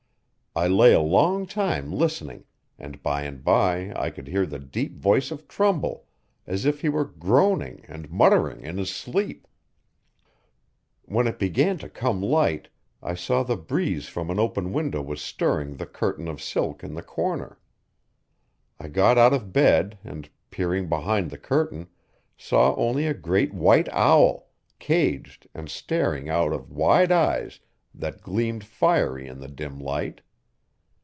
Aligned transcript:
I 0.53 0.67
lay 0.67 0.91
a 0.91 0.99
long 0.99 1.45
time 1.45 1.93
listening 1.93 2.43
and 2.77 3.01
by 3.01 3.21
and 3.21 3.41
by 3.41 3.93
I 3.95 4.09
could 4.09 4.27
hear 4.27 4.45
the 4.45 4.59
deep 4.59 4.97
voice 4.97 5.31
of 5.31 5.47
Trumbull 5.47 6.07
as 6.45 6.65
if 6.65 6.81
he 6.81 6.89
were 6.89 7.05
groaning 7.05 7.85
and 7.87 8.11
muttering 8.11 8.59
in 8.61 8.77
his 8.77 8.89
sleep. 8.93 9.47
When 11.05 11.25
it 11.25 11.39
began 11.39 11.77
to 11.77 11.87
come 11.87 12.21
light 12.21 12.67
I 13.01 13.13
saw 13.15 13.43
the 13.43 13.55
breeze 13.55 14.09
from 14.09 14.29
an 14.29 14.39
open 14.39 14.73
window 14.73 15.01
was 15.01 15.21
stirring 15.21 15.77
the 15.77 15.85
curtain 15.85 16.27
of 16.27 16.41
silk 16.41 16.83
in 16.83 16.95
the 16.95 17.01
corner. 17.01 17.57
I 18.77 18.89
got 18.89 19.17
out 19.17 19.31
of 19.33 19.53
bed 19.53 19.99
and, 20.03 20.27
peering 20.49 20.89
behind 20.89 21.29
the 21.31 21.37
curtain, 21.37 21.87
saw 22.37 22.75
only 22.75 23.07
a 23.07 23.13
great 23.13 23.53
white 23.53 23.87
owl, 23.93 24.49
caged 24.79 25.47
and 25.53 25.69
staring 25.69 26.27
out 26.27 26.51
of 26.51 26.69
wide 26.73 27.13
eyes 27.13 27.61
that 27.95 28.19
gleamed 28.21 28.65
fiery 28.65 29.29
in 29.29 29.39
the 29.39 29.47
dim 29.47 29.79
light. 29.79 30.19